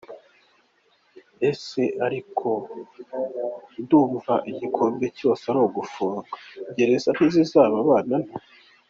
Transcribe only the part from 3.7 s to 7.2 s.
nduzi igikomye cyose ari ugufungwa gereza